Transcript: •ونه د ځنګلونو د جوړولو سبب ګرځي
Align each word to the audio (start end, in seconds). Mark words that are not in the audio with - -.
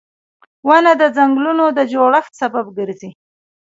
•ونه 0.67 0.91
د 1.01 1.03
ځنګلونو 1.17 1.65
د 1.77 1.79
جوړولو 1.91 2.35
سبب 2.41 2.65
ګرځي 2.77 3.11